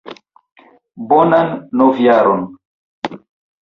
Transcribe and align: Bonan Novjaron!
Bonan 1.13 1.53
Novjaron! 1.83 2.43